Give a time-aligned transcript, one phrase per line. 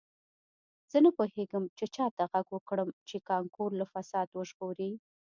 [0.91, 4.91] زه نه پوهیږم چې چا ته غږ وکړم چې کانکور له فساد وژغوري